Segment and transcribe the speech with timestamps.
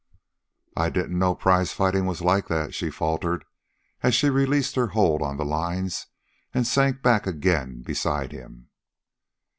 [0.75, 0.85] "I...
[0.85, 3.45] I didn't know prizefighting was like that," she faltered,
[4.01, 6.07] as she released her hold on the lines
[6.55, 8.69] and sank back again beside him.